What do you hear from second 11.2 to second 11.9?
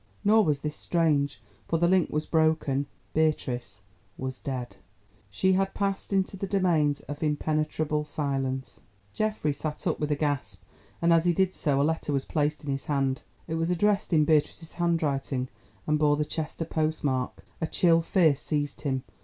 he did so a